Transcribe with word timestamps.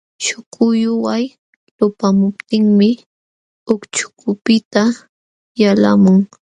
Śhukulluway 0.25 1.23
lupamuptinmi 1.79 2.89
ucćhkunpiqta 3.73 4.83
yalqamun. 5.59 6.19